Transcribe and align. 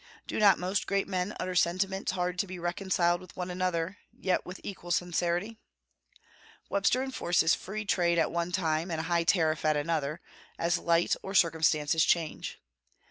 Do 0.25 0.39
not 0.39 0.57
most 0.57 0.87
great 0.87 1.07
men 1.07 1.35
utter 1.39 1.53
sentiments 1.53 2.13
hard 2.13 2.39
to 2.39 2.47
be 2.47 2.57
reconciled 2.57 3.21
with 3.21 3.37
one 3.37 3.51
another, 3.51 3.97
yet 4.11 4.47
with 4.47 4.59
equal 4.63 4.89
sincerity? 4.89 5.59
Webster 6.69 7.03
enforces 7.03 7.53
free 7.53 7.85
trade 7.85 8.17
at 8.17 8.31
one 8.31 8.51
time 8.51 8.89
and 8.89 8.99
a 8.99 9.03
high 9.03 9.25
tariff 9.25 9.63
at 9.63 9.77
another, 9.77 10.19
as 10.57 10.79
light 10.79 11.15
or 11.21 11.35
circumstances 11.35 12.03
change. 12.03 12.59